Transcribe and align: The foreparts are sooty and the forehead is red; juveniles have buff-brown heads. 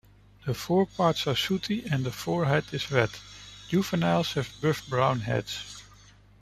The 0.47 0.53
foreparts 0.53 1.27
are 1.31 1.35
sooty 1.35 1.85
and 1.85 2.03
the 2.03 2.11
forehead 2.11 2.63
is 2.71 2.89
red; 2.89 3.11
juveniles 3.67 4.33
have 4.33 4.51
buff-brown 4.59 5.19
heads. 5.19 5.83